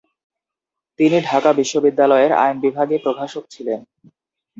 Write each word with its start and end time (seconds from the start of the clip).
তিনি 0.99 1.17
ঢাকা 1.21 1.49
বিশ্ববিদ্যালয়ের 1.53 2.31
আইন 2.43 2.55
বিভাগের 2.59 3.03
প্রভাষক 3.05 3.43
ছিলেন। 3.49 3.79